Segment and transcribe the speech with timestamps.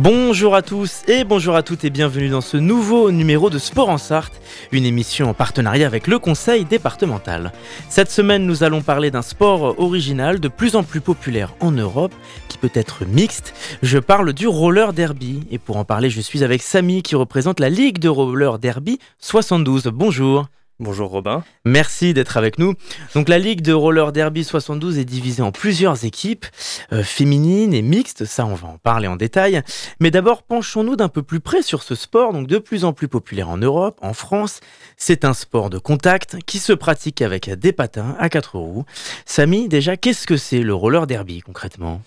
[0.00, 3.88] Bonjour à tous et bonjour à toutes et bienvenue dans ce nouveau numéro de Sport
[3.88, 4.40] en Sarthe,
[4.72, 7.52] une émission en partenariat avec le Conseil départemental.
[7.88, 12.12] Cette semaine, nous allons parler d'un sport original de plus en plus populaire en Europe,
[12.48, 13.54] qui peut être mixte.
[13.82, 17.60] Je parle du roller derby et pour en parler, je suis avec Samy qui représente
[17.60, 19.84] la Ligue de roller derby 72.
[19.94, 20.48] Bonjour.
[20.80, 21.44] Bonjour Robin.
[21.64, 22.74] Merci d'être avec nous.
[23.14, 26.46] Donc la Ligue de roller derby 72 est divisée en plusieurs équipes,
[26.92, 29.62] euh, féminines et mixtes, ça on va en parler en détail.
[30.00, 33.06] Mais d'abord penchons-nous d'un peu plus près sur ce sport, donc de plus en plus
[33.06, 34.58] populaire en Europe, en France.
[34.96, 38.84] C'est un sport de contact qui se pratique avec des patins à quatre roues.
[39.26, 42.02] Samy, déjà, qu'est-ce que c'est le roller derby concrètement?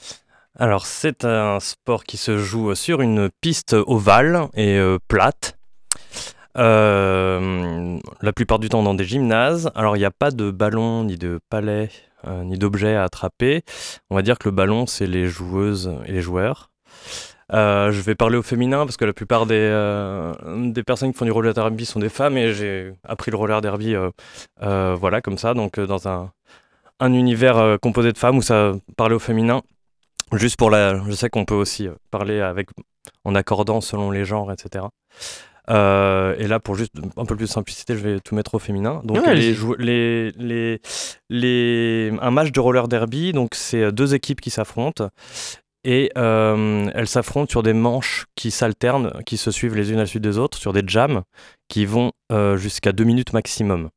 [0.60, 5.57] Alors c'est un sport qui se joue sur une piste ovale et euh, plate.
[6.58, 9.72] Euh, la plupart du temps dans des gymnases.
[9.76, 11.90] Alors il n'y a pas de ballon, ni de palais,
[12.26, 13.64] euh, ni d'objets à attraper.
[14.10, 16.72] On va dire que le ballon, c'est les joueuses et les joueurs.
[17.54, 21.32] Euh, je vais parler au féminin parce que la plupart des, personnes qui font du
[21.32, 23.96] roller derby sont des femmes et j'ai appris le roller derby
[24.60, 26.32] voilà, comme ça, donc dans un,
[27.00, 29.62] un univers composé de femmes où ça parlait au féminin.
[30.34, 31.02] Juste pour la.
[31.08, 32.70] Je sais qu'on peut aussi parler avec,
[33.24, 34.86] en accordant selon les genres, etc.
[35.70, 38.60] Euh, et là, pour juste un peu plus de simplicité, je vais tout mettre au
[38.60, 39.02] féminin.
[39.04, 39.54] Donc, Ouais, les, allez-y.
[39.54, 40.82] jou- les, les,
[41.30, 45.10] les- un match de roller derby, donc c'est deux équipes qui s'affrontent.
[45.84, 50.02] Et euh, elles s'affrontent sur des manches qui s'alternent, qui se suivent les unes à
[50.02, 51.22] la suite des autres, sur des jams
[51.70, 53.90] qui vont euh, jusqu'à deux minutes maximum.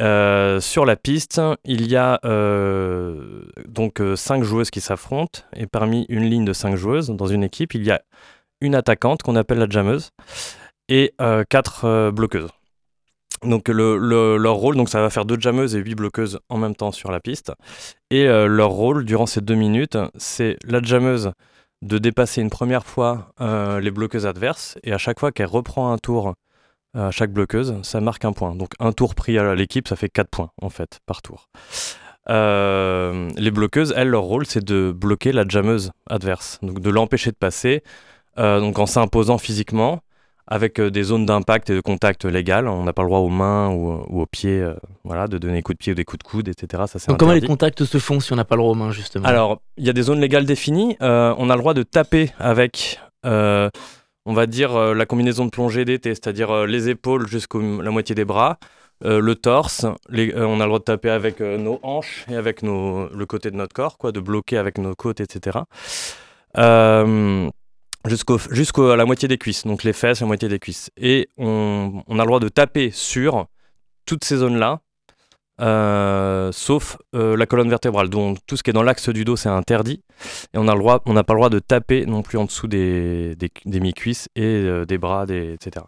[0.00, 5.66] Euh, sur la piste, il y a euh, donc euh, cinq joueuses qui s'affrontent, et
[5.66, 8.00] parmi une ligne de cinq joueuses dans une équipe, il y a
[8.62, 10.10] une attaquante qu'on appelle la jammeuse
[10.90, 12.50] et euh, quatre euh, bloqueuses.
[13.42, 16.58] Donc le, le- leur rôle, donc ça va faire deux jammeuses et huit bloqueuses en
[16.58, 17.52] même temps sur la piste.
[18.10, 21.32] Et euh, leur rôle durant ces deux minutes, c'est la jammeuse
[21.80, 25.90] de dépasser une première fois euh, les bloqueuses adverses et à chaque fois qu'elle reprend
[25.90, 26.34] un tour
[26.96, 28.54] euh, à chaque bloqueuse, ça marque un point.
[28.54, 31.48] Donc un tour pris à l'équipe, ça fait quatre points en fait par tour.
[32.28, 37.30] Euh, les bloqueuses, elles, leur rôle, c'est de bloquer la jammeuse adverse, donc de l'empêcher
[37.30, 37.82] de passer,
[38.36, 40.02] euh, donc en s'imposant physiquement,
[40.50, 42.66] avec euh, des zones d'impact et de contact légales.
[42.68, 44.74] On n'a pas le droit aux mains ou, ou aux pieds, euh,
[45.04, 46.82] voilà, de donner des coups de pied ou des coups de coude, etc.
[46.86, 48.76] Ça, c'est Donc comment les contacts se font si on n'a pas le droit aux
[48.76, 49.26] mains justement?
[49.26, 50.96] Alors, il y a des zones légales définies.
[51.02, 53.70] Euh, on a le droit de taper avec, euh,
[54.26, 58.24] on va dire, la combinaison de plongée d'été, c'est-à-dire les épaules jusqu'à la moitié des
[58.24, 58.58] bras,
[59.04, 59.86] le torse.
[60.10, 63.50] les- on a le droit de taper avec nos hanches et avec nos, le côté
[63.50, 65.60] de notre corps, quoi, de bloquer avec nos côtes, etc.
[66.58, 67.48] Euh,
[68.06, 70.90] Jusqu'à la moitié des cuisses, donc les fesses, la moitié des cuisses.
[70.96, 73.46] Et on, on a le droit de taper sur
[74.06, 74.80] toutes ces zones-là,
[75.60, 78.08] euh, sauf euh, la colonne vertébrale.
[78.08, 80.02] Donc tout ce qui est dans l'axe du dos, c'est interdit.
[80.54, 83.80] Et on n'a pas le droit de taper non plus en dessous des, des, des
[83.80, 85.84] mi-cuisses et euh, des bras, des, etc.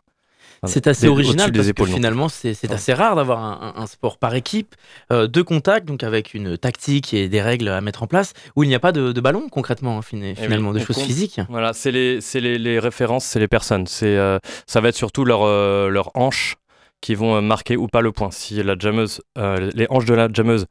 [0.68, 1.88] C'est assez des- original parce des épaules.
[1.88, 2.74] que finalement c'est c'est Ouais.
[2.74, 3.40] assez rare d'avoir
[3.76, 4.74] un, sport par équipe
[5.12, 8.62] euh, de contact, donc avec une tactique et des règles à mettre en place, où
[8.62, 11.04] il n'y a pas de, de ballon concrètement, hein, fina- finalement, oui, de choses compte.
[11.06, 11.40] physiques.
[11.48, 13.86] Voilà, c'est les, c'est les, les références, c'est les personnes.
[13.88, 16.56] C'est, euh, ça va être surtout leurs euh, leurs hanches
[17.00, 18.30] qui vont euh, marquer ou pas le point.
[18.30, 20.66] Si la jammeuse, euh, les hanches de la jammeuse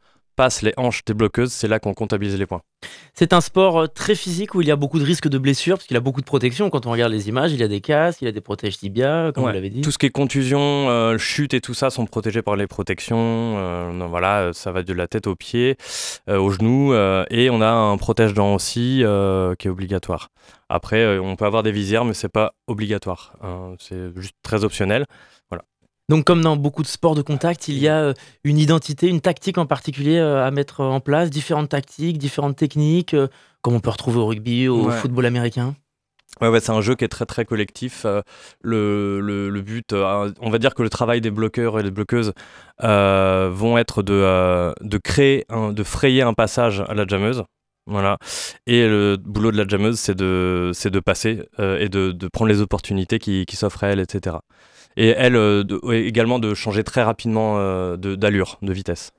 [0.62, 2.62] les hanches des bloqueuses, c'est là qu'on comptabilise les points.
[3.13, 5.78] C'est un sport euh, très physique où il y a beaucoup de risques de blessures,
[5.78, 6.69] parce qu'il a beaucoup de protection.
[6.69, 8.78] Quand on regarde les images, il y a des casques, il y a des protèges
[8.78, 9.81] tibia, comme Ouais, vous l'avez dit.
[9.81, 10.59] Tout ce qui est contusion,
[10.90, 13.18] euh, chute et tout ça sont protégés par les protections.
[13.57, 15.78] euh, voilà, euh, ça va de la tête aux pieds,
[16.30, 16.94] euh, aux genoux,
[17.30, 19.03] et on a un protège-dents aussi
[19.59, 20.30] qui est obligatoire.
[20.69, 23.33] Après, on peut avoir des visières, mais c'est pas obligatoire.
[23.42, 25.06] hein, c'est juste très optionnel.
[26.09, 28.13] Donc comme dans beaucoup de sports de contact, il y a euh,
[28.44, 33.13] une identité, une tactique en particulier euh, à mettre en place, différentes tactiques, différentes techniques,
[33.13, 33.27] euh,
[33.62, 34.98] comme on peut retrouver au rugby, au Ouais.
[34.98, 35.75] football américain.
[36.42, 38.03] Ouais, ouais, c'est un jeu qui est très très collectif.
[38.06, 38.21] euh,
[38.62, 41.92] le, le- le but, euh, on va dire que le travail des bloqueurs et des
[41.92, 42.33] bloqueuses
[42.83, 47.44] euh, vont être de, de créer, un- de frayer un passage à la jammeuse.
[47.86, 48.18] Voilà.
[48.68, 52.62] Et le boulot de la jammeuse, c'est de, de passer et de, de prendre les
[52.62, 54.38] opportunités qui, qui s'offrent à elle, etc.
[54.98, 59.12] Et elle, euh, de- également de changer très rapidement euh, de- d'allure, de vitesse.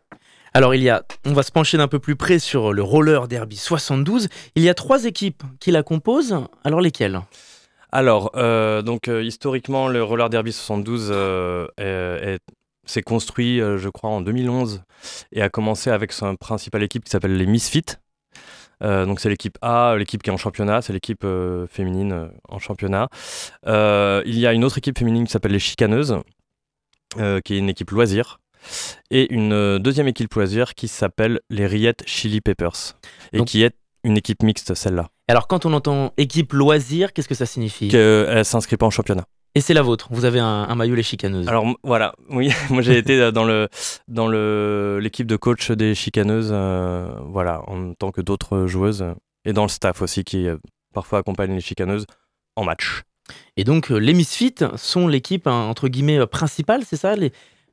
[0.54, 3.26] Alors il y a, on va se pencher d'un peu plus près sur le roller
[3.28, 4.28] derby 72.
[4.54, 6.36] Il y a trois équipes qui la composent.
[6.64, 7.20] Alors lesquelles?
[7.90, 12.38] Alors, euh, donc euh, historiquement, le Roller Derby 72 euh, est- est-
[12.86, 14.82] s'est construit, je crois, en 2011
[15.30, 17.96] et a commencé avec sa principale équipe qui s'appelle les Misfits.
[18.82, 22.28] Euh, donc c'est l'équipe A, l'équipe qui est en championnat, c'est l'équipe euh, féminine euh,
[22.48, 23.08] en championnat.
[23.66, 26.18] Il y a une autre équipe féminine qui s'appelle les Chicaneuses,
[27.16, 28.38] qui est une équipe loisir,
[29.10, 32.96] et une deuxième équipe loisir qui s'appelle les Rillettes Chili Peppers,
[33.32, 35.08] et Donc- qui est une équipe mixte celle-là.
[35.28, 37.94] Alors quand on entend équipe loisir, qu'est-ce que ça signifie?
[37.94, 39.24] Elle s'inscrit pas en championnat.
[39.54, 40.08] Et c'est la vôtre.
[40.10, 41.46] Vous avez un, un maillot les chicaneuses.
[41.46, 43.68] Alors voilà, oui, moi j'ai été euh, dans le
[44.08, 49.14] dans le l'équipe de coach des chicaneuses, euh, voilà, en tant que d'autres joueuses euh,
[49.44, 50.56] et dans le staff aussi qui euh,
[50.94, 52.06] parfois accompagne les chicaneuses
[52.56, 53.02] en match.
[53.56, 57.32] Et donc les Misfits sont l'équipe hein, entre guillemets principale, c'est ça Les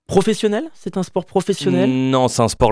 [0.10, 1.90] professionnels C'est un sport professionnel?
[1.90, 2.72] Non, c'est un sport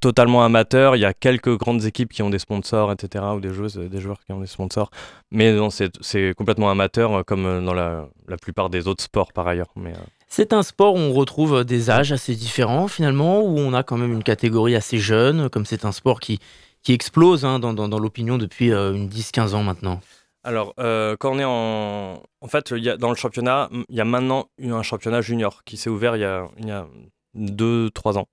[0.00, 0.96] totalement amateur.
[0.96, 3.88] Il y a quelques grandes équipes qui ont des sponsors, etc., ou des joueuses, euh,
[3.88, 4.90] des joueurs qui ont des sponsors.
[5.30, 9.32] Mais non, c'est complètement amateur, euh, comme euh, dans la, la plupart des autres sports
[9.32, 9.68] par ailleurs.
[9.76, 13.72] Mais, euh, C'est un sport où on retrouve des âges assez différents finalement, où on
[13.74, 16.38] a quand même une catégorie assez jeune, comme c'est un sport qui,
[16.82, 20.00] qui explose hein, dans, dans- dans l'opinion depuis euh, une 10-15 ans maintenant.
[20.48, 22.22] Alors, euh, quand on est en.
[22.40, 25.62] En fait, y a, dans le championnat, il y a maintenant eu un championnat junior
[25.64, 26.86] qui s'est ouvert il y a, il y a
[27.34, 28.28] deux, trois ans.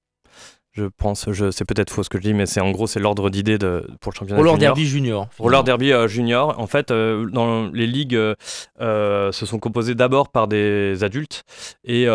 [0.76, 3.00] Je pense, je, c'est peut-être faux ce que je dis, mais c'est en gros, c'est
[3.00, 4.76] l'ordre d'idée de, pour le championnat Roller junior.
[4.76, 5.28] Derby Junior.
[5.40, 10.30] Roller Derby euh, junior, en fait, euh, dans les ligues euh, se sont composées d'abord
[10.30, 11.44] par des adultes.
[11.86, 12.08] Et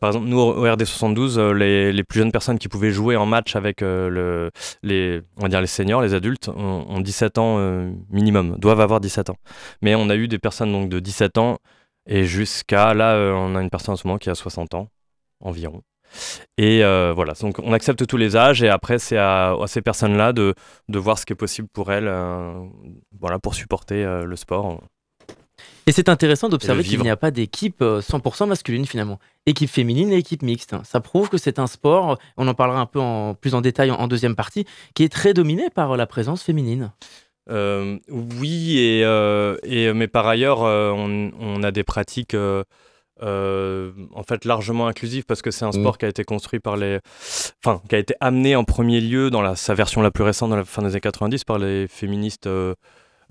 [0.00, 3.14] par exemple, nous, au RD 72, euh, les, les plus jeunes personnes qui pouvaient jouer
[3.14, 4.50] en match avec le,
[4.82, 7.58] les, on va dire les seniors, les adultes, ont, ont 17 ans
[8.10, 9.36] minimum, doivent avoir 17 ans.
[9.80, 11.58] Mais on a eu des personnes donc, de 17 ans
[12.06, 14.88] et jusqu'à là, on a une personne en ce moment qui a 60 ans
[15.40, 15.82] environ.
[16.56, 19.82] Et euh, voilà, donc on accepte tous les âges et après c'est à, à ces
[19.82, 20.54] personnes-là de,
[20.88, 22.52] de voir ce qui est possible pour elles, euh,
[23.18, 24.80] voilà, pour supporter euh, le sport.
[25.86, 29.18] Et c'est intéressant d'observer qu'il n'y a pas d'équipe euh, 100% masculine finalement.
[29.46, 30.74] Équipe féminine et équipe mixte.
[30.84, 33.90] Ça prouve que c'est un sport, on en parlera un peu en, plus en détail
[33.90, 36.92] en, en deuxième partie, qui est très dominé par la présence féminine.
[37.50, 39.00] Oui, et,
[39.62, 42.36] et, mais par ailleurs, on, on a des pratiques
[43.22, 45.80] euh, en fait largement inclusives parce que c'est un Mm.
[45.80, 46.98] sport qui a été construit par les.
[47.64, 50.50] Enfin, qui a été amené en premier lieu dans la, sa version la plus récente,
[50.50, 52.74] dans la fin des années 90, par les féministes euh,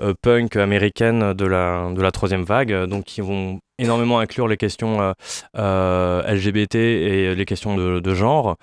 [0.01, 4.57] euh, punk américaines de la, de la troisième vague, donc qui vont énormément inclure les
[4.57, 5.13] questions euh,
[5.57, 8.55] euh, LGBT et les questions de, genre.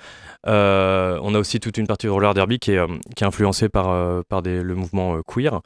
[0.46, 2.80] Euh, on a aussi toute une partie de roller derby qui est,
[3.22, 5.60] influencée par, le mouvement queer.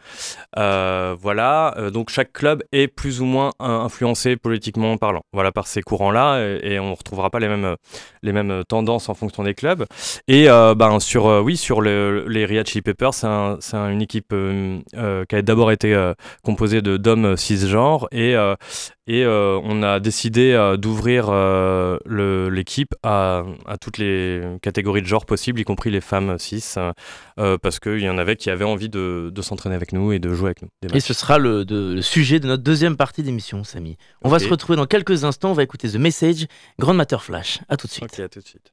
[0.57, 6.41] Voilà, donc chaque club est plus ou moins influencé politiquement parlant, voilà, par ces courants-là,
[6.63, 9.85] et, on ne retrouvera pas les mêmes, tendances en fonction des clubs.
[10.29, 14.35] Et ben, sur, oui, sur le- les Chili Peppers, c'est un- c'est un- une équipe
[14.35, 16.13] qui a d'abord été
[16.45, 18.37] composée d'hommes cisgenres, et,
[19.09, 21.99] et euh, on a décidé euh, d'ouvrir euh,
[22.51, 26.63] l'équipe à, à toutes les catégories de genre possibles, y compris les femmes cis,
[27.37, 30.33] parce qu'il y en avait qui avaient envie de, de s'entraîner avec nous et de
[30.35, 30.69] jouer avec nous.
[30.95, 33.97] Et ce sera le, de- le sujet de notre deuxième partie d'émission, Samy.
[34.23, 36.47] On va se retrouver dans quelques instants, on va écouter The Message,
[36.79, 37.61] Grand Matter Flash.
[37.69, 38.05] À tout de suite.
[38.13, 38.73] Ok, à tout de suite.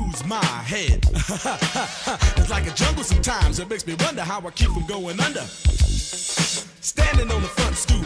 [0.25, 1.05] my head.
[2.37, 3.59] it's like a jungle sometimes.
[3.59, 5.41] It makes me wonder how I keep from going under.
[6.81, 8.05] Standing on the front stoop,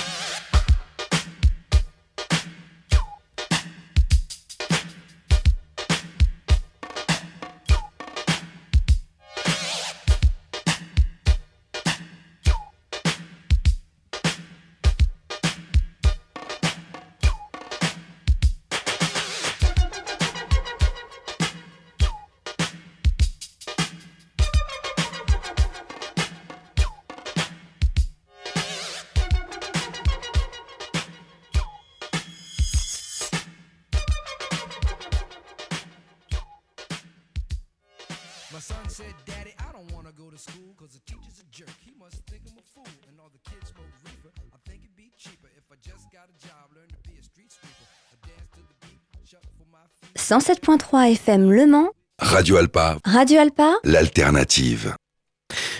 [50.31, 54.95] 107.3 FM Le Mans, Radio Alpa, Radio Alpa, l'alternative.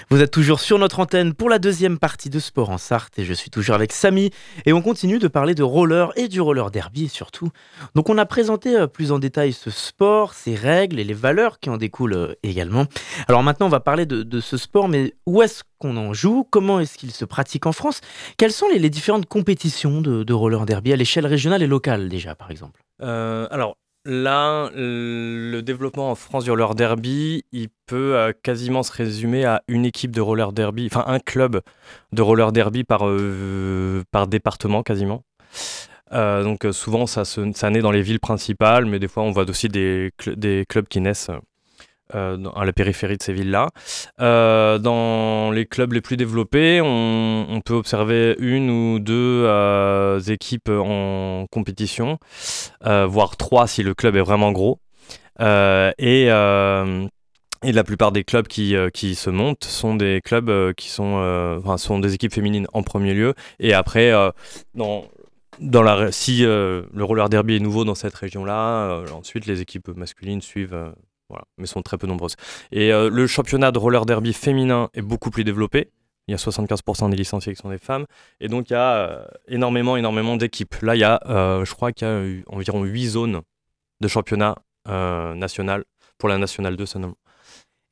[0.09, 3.23] Vous êtes toujours sur notre antenne pour la deuxième partie de Sport en Sarthe et
[3.23, 4.29] je suis toujours avec Samy.
[4.65, 7.47] Et on continue de parler de roller et du roller derby surtout.
[7.95, 11.59] Donc on a présenté euh, plus en détail ce sport, ses règles et les valeurs
[11.59, 12.87] qui en découlent euh, également.
[13.29, 16.45] Alors maintenant on va parler de, de ce sport mais où est-ce qu'on en joue?
[16.51, 18.01] Comment est-ce qu'il se pratique en France?
[18.35, 22.09] Quelles sont les, les différentes compétitions de, de roller derby à l'échelle régionale et locale
[22.09, 22.81] déjà par exemple?
[23.01, 28.91] Euh, alors là, le développement en France du roller derby, il peut euh, quasiment se
[28.91, 31.61] résumer à une équipe de roller derby, enfin un club
[32.11, 35.23] de roller derby par, euh, par département quasiment.
[36.13, 39.49] Euh, donc souvent ça, ça naît dans les villes principales, mais des fois on voit
[39.49, 41.31] aussi des clubs qui naissent
[42.15, 43.69] euh, à la périphérie de ces villes-là.
[44.19, 50.69] Euh, dans les clubs les plus développés, on, peut observer une ou deux euh, équipes
[50.69, 52.17] en compétition,
[52.83, 54.79] voire trois si le club est vraiment gros.
[55.39, 56.27] Et,
[57.63, 58.75] la plupart des clubs qui,
[59.15, 63.33] se montent sont des clubs qui sont, enfin, sont des équipes féminines en premier lieu.
[63.59, 64.11] Et après,
[64.73, 65.03] dans,
[65.83, 70.93] la, si le roller derby est nouveau dans cette région-là, ensuite les équipes masculines suivent.
[71.57, 72.35] Mais sont très peu nombreuses.
[72.71, 75.89] Et euh, le championnat de roller derby féminin est beaucoup plus développé.
[76.27, 78.05] Il y a 75% des licenciés qui sont des femmes.
[78.39, 80.75] Et donc, il y a euh, énormément, énormément d'équipes.
[80.81, 83.41] Là, il y a, euh, je crois qu'il y a eu environ 8 zones
[83.99, 84.55] de championnat
[84.87, 85.83] national
[86.17, 87.15] pour la Nationale 2 seulement.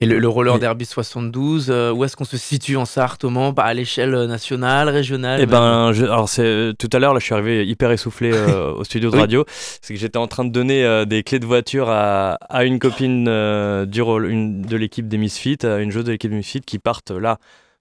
[0.02, 0.60] Et le, le roller Oui.
[0.62, 3.52] derby 72, euh, où est-ce qu'on se situe en Sarthe au Mans?
[3.52, 7.26] Bah, À l'échelle nationale, régionale Eh ben, je- alors c'est tout à l'heure là, je
[7.26, 9.22] suis arrivé hyper essoufflé euh, au studio de Oui.
[9.22, 9.44] radio.
[9.82, 12.80] C'est que j'étais en train de donner euh, des clés de voiture à, à une
[12.80, 16.62] copine euh, du rôle, une, de l'équipe des Misfits, une joueuse de l'équipe des Misfits
[16.62, 17.38] qui partent là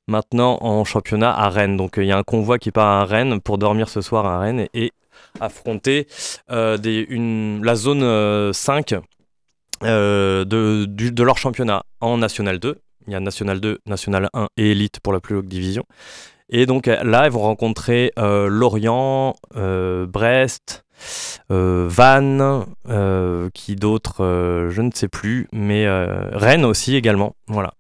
[0.09, 1.77] maintenant en championnat à Rennes.
[1.77, 4.27] Donc euh, il y a un convoi qui part à Rennes pour dormir ce soir
[4.27, 4.93] à Rennes et, et
[5.39, 6.09] affronter
[6.51, 9.01] euh, des, une, la zone euh, 5 euh,
[9.83, 12.77] de, du- de leur championnat en National 2.
[13.07, 15.85] Il y a National 2, National 1 et Elite pour la plus haute division.
[16.51, 20.85] Et donc euh, là, ils vont rencontrer euh, Lorient, euh, Brest,
[21.51, 27.35] euh, Vannes, euh, qui d'autres, euh, je ne sais plus, mais euh, Rennes aussi également.
[27.47, 27.73] Voilà.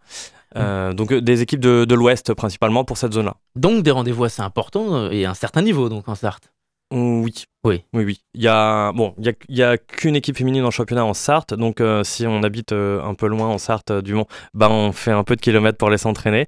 [0.56, 3.36] Euh, donc euh, des équipes de, de l'Ouest principalement pour cette zone-là.
[3.54, 6.50] Donc des rendez-vous assez importants euh, et à un certain niveau donc en Sarthe.
[6.90, 7.44] Oui.
[7.64, 7.82] Oui.
[7.92, 8.20] Oui, oui.
[8.34, 11.04] Il y a, bon, il y a, il y a qu'une équipe féminine en championnat
[11.04, 11.52] en Sarthe.
[11.54, 14.68] Donc, euh, si on habite euh, un peu loin en Sarthe euh, du Mont, bah,
[14.70, 16.46] on fait un peu de kilomètres pour aller s'entraîner.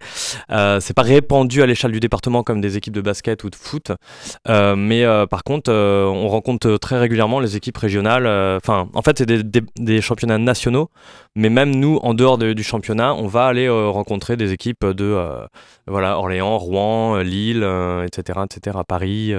[0.48, 3.92] C'est pas répandu à l'échelle du département comme des équipes de basket ou de foot.
[4.48, 8.26] Mais par contre, on rencontre très régulièrement les équipes régionales.
[8.56, 10.88] Enfin, en fait, c'est des, des- des championnats nationaux.
[11.34, 15.18] Mais même nous, en dehors de- du championnat, on va aller rencontrer des équipes de
[15.86, 17.64] voilà, Orléans, Rouen, Lille,
[18.06, 19.34] etc., etc., Paris.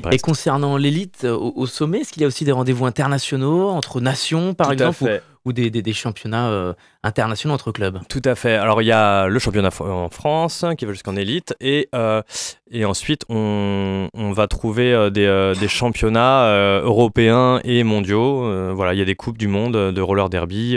[0.00, 0.14] Brest.
[0.14, 3.68] Et concernant l'élite euh, au, au sommet, est-ce qu'il y a aussi des rendez-vous internationaux
[3.68, 8.22] entre nations, par Tout exemple, ou, des, des- des championnats euh, internationaux entre clubs Tout
[8.24, 8.54] à fait.
[8.56, 12.22] Alors il y a le championnat en France qui va jusqu'en élite et, euh,
[12.70, 18.74] et ensuite on, on va trouver euh, des, des championnats européens et mondiaux.
[18.74, 20.76] Voilà, il y a des coupes du monde de roller derby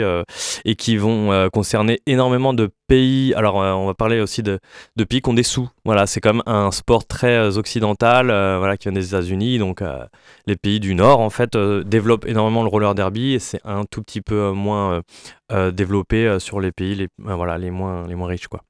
[0.64, 3.34] et qui vont concerner énormément de pays.
[3.34, 4.58] Alors on va parler aussi de,
[4.96, 5.68] de pays qui ont des sous.
[5.84, 9.58] Voilà, c'est comme un sport très occidental, voilà, qui vient des États-Unis.
[9.58, 9.82] Donc
[10.46, 14.02] les pays du Nord en fait développent énormément le roller derby et c'est un tout
[14.02, 15.02] petit peu moins euh,
[15.52, 18.48] euh, développé euh, sur les pays les, voilà, les, moins, les moins riches.
[18.48, 18.62] Quoi.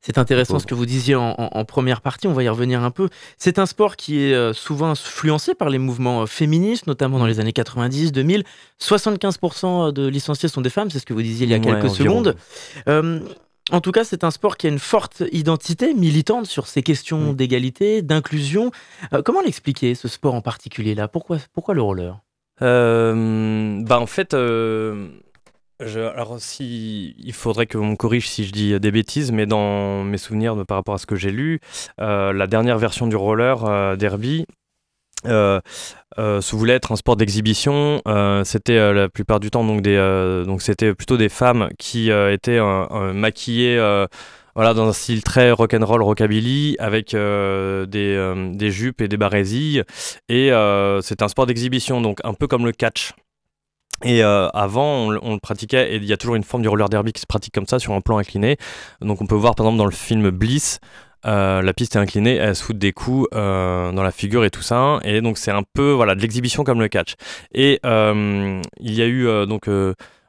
[0.00, 2.82] C'est intéressant ce que vous disiez en, en- en première partie, on va y revenir
[2.84, 3.08] un peu.
[3.36, 7.52] C'est un sport qui est souvent influencé par les mouvements féministes, notamment dans les années
[7.52, 8.44] 90, 2000.
[8.80, 11.64] 75% de licenciés sont des femmes, c'est ce que vous disiez il y a Ouais,
[11.64, 11.94] quelques environ.
[12.24, 12.36] secondes.
[12.88, 13.20] Euh,
[13.70, 17.32] en tout cas, c'est un sport qui a une forte identité militante sur ces questions
[17.34, 18.70] d'égalité, d'inclusion.
[19.12, 21.06] Euh, comment l'expliquer, ce sport en particulier là?
[21.08, 22.18] Pourquoi, pourquoi le roller?
[22.60, 25.08] Bah en fait, euh,
[25.80, 30.18] alors si il faudrait que me corrige si je dis des bêtises, mais dans mes
[30.18, 31.60] souvenirs par rapport à ce que j'ai lu,
[32.00, 34.46] euh, la dernière version du roller euh, derby.
[35.26, 35.60] Euh,
[36.18, 38.02] euh, voulait être un sport d'exhibition.
[38.06, 41.68] Euh, c'était euh, la plupart du temps donc des euh, donc c'était plutôt des femmes
[41.78, 44.06] qui euh, étaient euh, euh, maquillées euh,
[44.58, 49.16] voilà dans un style très rock'n'roll rockabilly avec euh, des, euh, des jupes et des
[49.16, 49.84] barésilles
[50.28, 53.12] et euh, c'est un sport d'exhibition donc un peu comme le catch.
[54.02, 57.12] Et avant, on, le- pratiquait, et il y a toujours une forme du roller derby
[57.12, 58.56] qui se pratique comme ça, sur un plan incliné.
[59.00, 60.80] Donc on peut voir par exemple dans le film Bliss,
[61.22, 64.98] la piste est inclinée, elle se fout des coups dans la figure et tout ça.
[65.04, 67.14] Et donc c'est un peu voilà, de l'exhibition comme le catch.
[67.52, 69.68] Et il y a eu donc...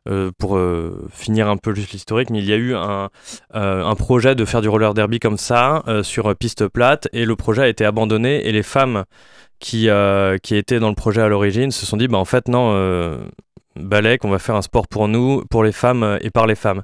[0.07, 3.09] euh, pour euh, finir un peu juste l'historique, mais il y a eu un,
[3.55, 7.35] euh, un projet de faire du roller derby comme ça sur piste plate et le
[7.35, 9.03] projet a été abandonné et les femmes
[9.59, 9.89] qui,
[10.43, 12.71] qui étaient dans le projet à l'origine se sont dit bah en fait non
[13.77, 16.47] euh, Balek, on va faire un sport pour nous, pour les femmes euh, et par
[16.47, 16.81] les femmes.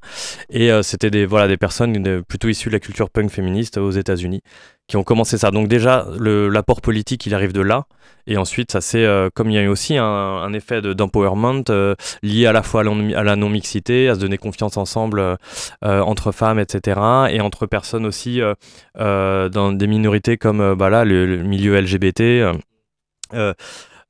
[0.50, 3.78] Et euh, c'était des, voilà, des personnes de- plutôt issues de la culture punk féministe
[3.78, 4.42] aux États-Unis
[4.88, 5.50] qui ont commencé ça.
[5.52, 7.86] Donc déjà, l'apport politique, il arrive de là.
[8.28, 11.64] Et ensuite, ça c'est euh, comme il y a eu aussi un, effet de- d'empowerment
[11.70, 15.36] euh, lié à la fois à la, non-mixité, à se donner confiance ensemble euh,
[15.84, 17.00] euh, entre femmes, etc.
[17.32, 18.54] Et entre personnes aussi euh,
[19.00, 22.46] euh, dans des minorités comme euh, bah le milieu LGBT.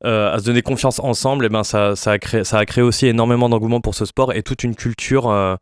[0.03, 2.83] Euh, à se donner confiance ensemble, et ben ça, ça, a créé, ça a créé
[2.83, 5.55] aussi énormément d'engouement pour ce sport et toute une culture euh,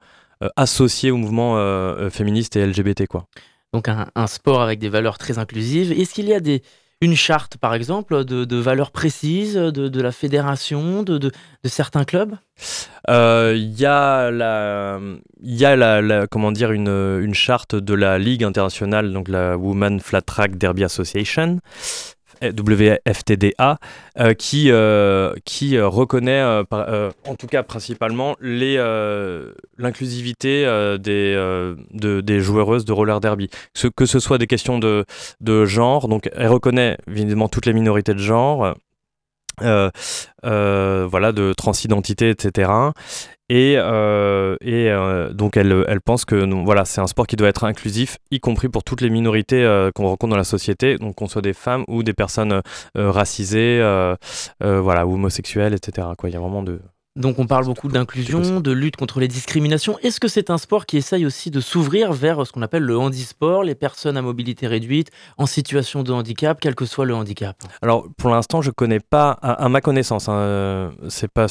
[0.43, 3.06] euh, associée au mouvement euh, féministe et LGBT.
[3.08, 3.26] Quoi.
[3.74, 5.91] Donc un, un sport avec des valeurs très inclusives.
[5.91, 6.63] Est-ce qu'il y a des,
[7.02, 11.32] une charte, par exemple, de, de valeurs précises de, de la fédération, de, de,
[11.65, 12.36] certains clubs?
[13.10, 15.00] Euh, Il y a, la,
[15.41, 19.58] y a la, la- comment dire, une, une charte de la Ligue internationale, donc la
[19.58, 21.60] Women Flat Track Derby Association.
[22.51, 23.79] WFTDA,
[24.19, 28.36] euh, qui, euh, qui euh, reconnaît, en tout cas principalement,
[29.77, 30.63] l'inclusivité
[30.99, 31.36] des,
[31.91, 33.49] de- des joueuses de roller derby.
[33.73, 35.06] Ce- que ce soit des questions de,
[35.41, 38.75] de genre, donc elle reconnaît évidemment toutes les minorités de genre,
[40.43, 42.91] voilà, de transidentité, etc.
[43.49, 47.65] Et, euh, et euh, donc elle, pense que voilà, c'est un sport qui doit être
[47.65, 51.28] inclusif, y compris pour toutes les minorités euh, qu'on rencontre dans la société, donc qu'on
[51.28, 52.62] soit des femmes ou des personnes
[52.97, 54.15] euh, racisées, euh,
[54.63, 56.08] euh, voilà, ou homosexuelles, etc.
[56.23, 56.80] Il y a vraiment de...
[57.15, 59.99] Donc on parle beaucoup d'inclusion, de lutte contre les discriminations.
[59.99, 62.97] Est-ce que c'est un sport qui essaye aussi de s'ouvrir vers ce qu'on appelle le
[62.97, 67.56] handisport, les personnes à mobilité réduite, en situation de handicap, quel que soit le handicap?
[67.84, 71.45] Alors pour l'instant, je connais pas, à, à ma connaissance, hein, euh, c'est pas,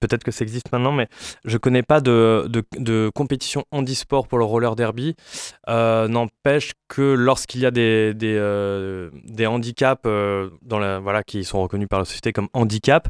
[0.00, 1.08] peut-être que ça existe maintenant, mais
[1.46, 5.14] je connais pas de, de, de compétition handisport pour le roller derby.
[5.68, 11.22] Euh, N'empêche que lorsqu'il y a des, des, euh, des handicaps euh, dans la, voilà,
[11.22, 13.08] qui sont reconnus par la société comme handicap,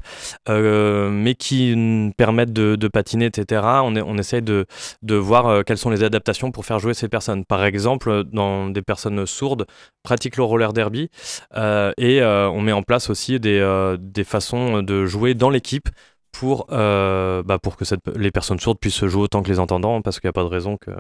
[0.49, 1.75] euh, mais qui
[2.17, 4.67] permettent de, patiner, etc., on, essaye de,
[5.03, 7.45] voir euh, quelles sont les adaptations pour faire jouer ces personnes.
[7.45, 9.67] Par exemple, dans des personnes sourdes,
[10.03, 11.11] pratiquent le roller derby
[11.57, 15.89] euh, et euh, on met en place aussi des, façons de jouer dans l'équipe
[16.33, 20.31] pour, bah, que les personnes sourdes puissent jouer autant que les entendants, parce qu'il n'y
[20.31, 20.91] a pas de raison que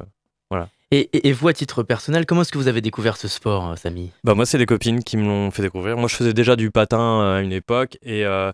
[0.50, 0.68] Voilà.
[0.92, 3.70] Et, et- et vous, à titre personnel, comment est-ce que vous avez découvert ce sport,
[3.70, 4.12] euh, Samy?
[4.22, 5.96] Bah moi c'est des copines qui me l'ont fait découvrir.
[5.96, 8.52] Moi je faisais déjà du patin euh, à une époque et, euh,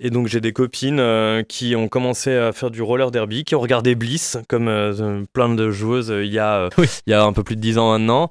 [0.00, 3.54] et donc j'ai des copines euh, qui ont commencé à faire du roller derby, qui
[3.54, 6.86] ont regardé Bliss comme euh, plein de joueuses il y a Oui.
[7.06, 8.30] il y a un peu plus de 10 ans maintenant,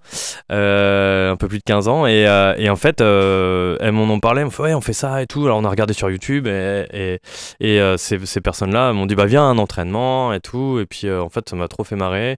[0.49, 4.49] un peu plus de 15 ans et, en fait elles m'en ont parlé, elles m'ont
[4.51, 5.45] fait ouais on fait ça et tout.
[5.45, 7.19] Alors on a regardé sur YouTube et,
[7.61, 11.47] ces, ces personnes-là m'ont dit bah viens un entraînement et tout et puis en fait
[11.47, 12.37] ça m'a trop fait marrer.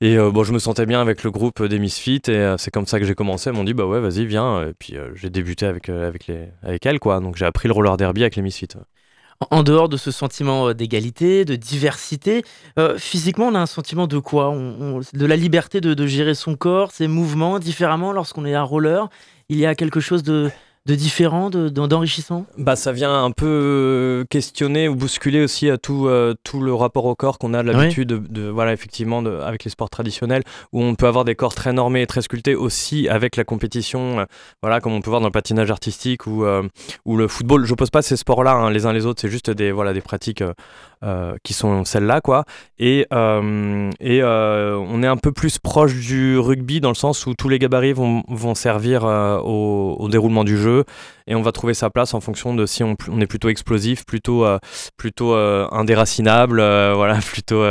[0.00, 2.70] Et euh, bon, je me sentais bien avec le groupe des Misfits et euh, c'est
[2.70, 3.48] comme ça que j'ai commencé.
[3.48, 4.68] Elles m'ont dit bah ouais, vas-y, viens.
[4.68, 7.20] Et puis euh, j'ai débuté avec, avec, les, avec elles, quoi.
[7.20, 8.68] Donc j'ai appris le roller derby avec les Misfits.
[9.50, 12.44] En- dehors de ce sentiment d'égalité, de diversité,
[12.98, 14.50] physiquement, on a un sentiment de quoi?
[14.50, 18.62] On- De la liberté de, de gérer son corps, ses mouvements différemment lorsqu'on est un
[18.62, 19.08] roller?
[19.48, 20.50] Il y a quelque chose de,
[20.86, 25.70] de différent, de- d'en- d'enrichissant Bah, ça vient un peu euh, questionner ou bousculer aussi
[25.70, 29.22] euh, tout, euh, tout le rapport au corps qu'on a l'habitude de, de- voilà, effectivement,
[29.22, 30.42] de- avec les sports traditionnels,
[30.74, 34.18] où on peut avoir des corps très normés et très sculptés aussi avec la compétition,
[34.20, 34.24] euh,
[34.60, 36.62] voilà, comme on peut voir dans le patinage artistique ou, euh,
[37.06, 37.64] ou le football.
[37.64, 40.02] Je pose pas ces sports-là hein, les uns les autres, c'est juste des, voilà, des
[40.02, 40.44] pratiques
[41.42, 42.44] qui sont celles-là, quoi.
[42.78, 47.50] Et, et on est un peu plus proche du rugby dans le sens où tous
[47.50, 50.73] les gabarits vont, vont servir au, au déroulement du jeu
[51.26, 54.44] et on va trouver sa place en fonction de si on, est plutôt explosif, plutôt,
[54.44, 54.58] euh,
[54.96, 57.62] plutôt euh, indéracinable, euh, voilà, plutôt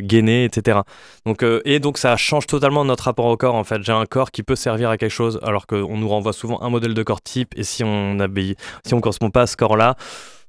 [0.00, 0.80] gainé, etc.
[1.26, 3.82] Donc, et donc ça change totalement notre rapport au corps en fait.
[3.82, 6.70] J'ai un corps qui peut servir à quelque chose alors qu'on nous renvoie souvent un
[6.70, 9.96] modèle de corps type et si on obéit, si on correspond pas à ce corps-là,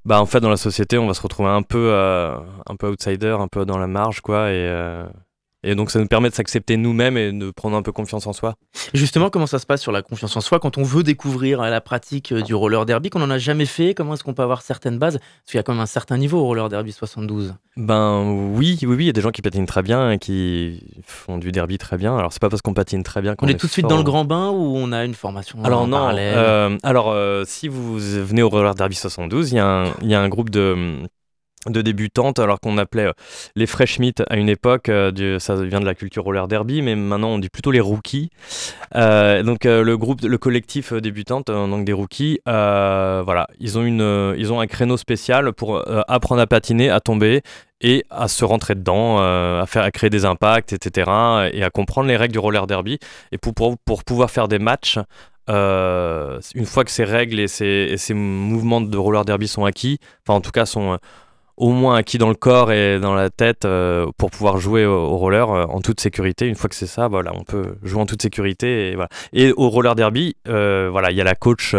[0.06, 3.36] bah en fait dans la société on va se retrouver un peu, un peu outsider,
[3.40, 4.50] un peu dans la marge quoi
[5.66, 8.34] et donc ça nous permet de s'accepter nous-mêmes et de prendre un peu confiance en
[8.34, 8.56] soi.
[8.94, 11.62] Et Justement, comment ça se passe sur la confiance en soi quand on veut découvrir
[11.62, 13.94] euh, la pratique euh, du roller derby, qu'on n'en a jamais fait?
[13.94, 15.18] Comment est-ce qu'on peut avoir certaines bases?
[15.20, 17.56] Parce qu'il y a quand même un certain niveau au roller derby 72.
[17.78, 18.22] Ben
[18.54, 21.38] oui, oui, oui, il y a des gens qui patinent très bien et qui font
[21.38, 22.18] du derby très bien.
[22.18, 23.98] Alors c'est pas parce qu'on patine très bien qu'on On est tout de suite dans
[23.98, 26.38] le grand bain ou on a une formation Alors en non, parallèle?
[26.38, 30.08] euh, alors euh, si vous venez au Roller Derby 72, il y, a un- il
[30.08, 31.00] y a un groupe de
[31.70, 33.14] de débutantes alors qu'on appelait euh,
[33.56, 36.96] les fresh meat à une époque euh, ça vient de la culture roller derby mais
[36.96, 38.30] maintenant on dit plutôt les rookies
[38.96, 44.54] Euh, donc le groupe le collectif débutante donc des rookies voilà ils ont une ils
[44.54, 47.42] ont un créneau spécial pour apprendre à patiner à tomber
[47.82, 51.12] et à se rentrer dedans, à, faire, à créer des impacts, etc.
[51.52, 53.00] Et à comprendre les règles du roller derby.
[53.32, 54.98] Et pour, pour, pour pouvoir faire des matchs,
[55.48, 60.00] une fois que ces règles et ces, et ces mouvements de roller derby sont acquis,
[60.26, 60.98] enfin en tout cas sont
[61.58, 64.94] au moins acquis dans le corps et dans la tête euh, pour pouvoir jouer au,
[64.94, 66.48] au roller euh, en toute sécurité.
[66.48, 68.90] Une fois que c'est ça, voilà, on peut jouer en toute sécurité.
[68.92, 69.10] Et, voilà.
[69.34, 71.76] et au roller derby, euh, voilà, il y a la coach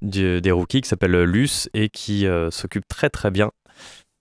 [0.00, 3.50] du- des rookies qui s'appelle Luce et qui s'occupe très très bien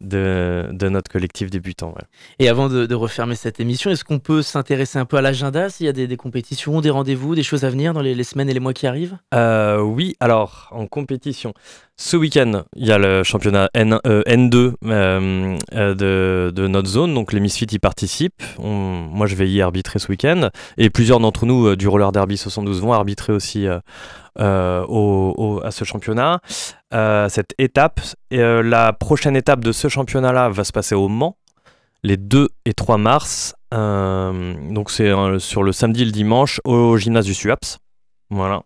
[0.01, 1.89] de, de notre collectif débutant.
[1.89, 2.01] ouais.
[2.39, 5.69] Et avant de, de refermer cette émission, est-ce qu'on peut s'intéresser un peu à l'agenda
[5.69, 8.23] S'il y a des, des compétitions, des rendez-vous, des choses à venir dans les, les
[8.23, 9.17] semaines et les mois qui arrivent?
[9.35, 11.53] Euh, oui, alors en compétition,
[11.97, 17.13] ce week-end, il y a le championnat N, euh, N2 euh, euh, de, notre zone,
[17.13, 18.41] donc les Misfits y participent.
[18.57, 18.67] On-
[19.11, 22.81] moi, je vais y arbitrer ce week-end, et plusieurs d'entre nous du Roller Derby 72
[22.81, 23.67] vont arbitrer aussi
[24.39, 24.41] au-
[25.37, 26.39] au- à ce championnat.
[27.29, 28.01] Cette étape,
[28.31, 31.37] et, la prochaine étape de ce championnat-là va se passer au Mans,
[32.03, 33.53] les 2 et 3 mars.
[33.71, 37.77] Donc c'est sur le samedi et le dimanche au gymnase du SUAPS.
[38.31, 38.63] Voilà.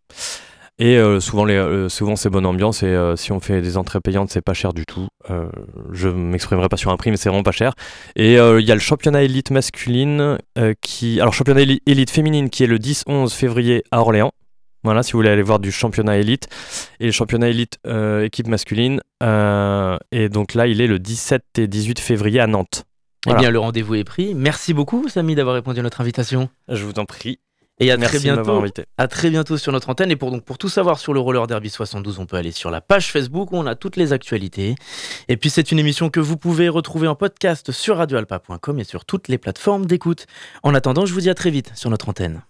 [0.77, 3.77] Et euh, souvent, les, euh, souvent c'est bonne ambiance et euh, si on fait des
[3.77, 5.07] entrées payantes, c'est pas cher du tout.
[5.91, 7.73] Je m'exprimerai pas sur un prix, mais c'est vraiment pas cher.
[8.15, 10.37] Et il y a le championnat élite masculine
[10.81, 14.31] qui, alors championnat éli- élite féminine qui est le 10-11 février à Orléans.
[14.83, 16.47] Voilà, si vous voulez aller voir du championnat élite
[16.99, 17.79] et le championnat élite
[18.21, 18.99] équipe masculine.
[19.23, 22.83] Et donc là, il est le 17 et 18 février à Nantes.
[23.25, 23.39] Voilà.
[23.39, 24.35] Eh bien, le rendez-vous est pris.
[24.35, 26.49] Merci beaucoup, Samy, d'avoir répondu à notre invitation.
[26.69, 27.39] Je vous en prie.
[27.79, 28.63] Et à Merci très de m'avoir bientôt.
[28.63, 28.85] invité.
[28.97, 30.09] À très bientôt sur notre antenne.
[30.11, 32.71] Et pour, donc, pour tout savoir sur le roller derby 72, on peut aller sur
[32.71, 34.75] la page Facebook où on a toutes les actualités.
[35.27, 39.03] Et puis, c'est une émission que vous pouvez retrouver en podcast sur radioalpa.com et sur
[39.03, 40.25] toutes les plateformes d'écoute.
[40.63, 42.41] En attendant, je vous dis à très vite sur notre antenne.